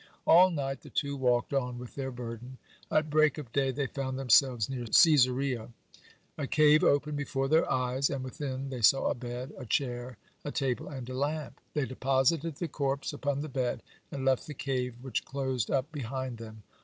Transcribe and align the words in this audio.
All 0.25 0.49
night 0.49 0.81
the 0.81 0.89
two 0.89 1.15
walked 1.15 1.53
on 1.53 1.77
with 1.77 1.93
their 1.93 2.09
burden. 2.09 2.57
At 2.89 3.11
break 3.11 3.37
of 3.37 3.51
day 3.53 3.69
they 3.69 3.85
found 3.85 4.17
themselves 4.17 4.67
near 4.67 4.85
Caesarea. 4.87 5.69
A 6.39 6.47
cave 6.47 6.83
opened 6.83 7.17
before 7.17 7.47
their 7.47 7.71
eyes, 7.71 8.09
and 8.09 8.23
within 8.23 8.71
they 8.71 8.81
saw 8.81 9.11
a 9.11 9.13
bed, 9.13 9.53
a 9.59 9.65
chair, 9.67 10.17
a 10.43 10.49
table, 10.51 10.89
and 10.89 11.07
a 11.07 11.13
lamp. 11.13 11.61
They 11.75 11.85
deposited 11.85 12.55
the 12.55 12.67
corpse 12.67 13.13
upon 13.13 13.41
the 13.41 13.47
bed, 13.47 13.83
and 14.11 14.25
left 14.25 14.47
the 14.47 14.55
cave, 14.55 14.95
which 15.03 15.23
closed 15.23 15.69
up 15.69 15.91
behind 15.91 16.39
them. 16.39 16.63